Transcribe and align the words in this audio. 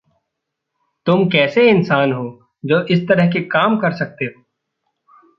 तुम 1.05 1.25
कैसे 1.29 1.69
इनसान 1.69 2.13
हो 2.13 2.23
जो 2.65 2.81
इस 2.85 3.07
तरह 3.07 3.27
के 3.27 3.41
काम 3.41 3.77
कर 3.77 3.91
सकते 3.91 4.25
हो? 4.25 4.41